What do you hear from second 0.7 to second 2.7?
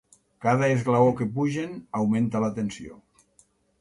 esglaó que pugen augmenta la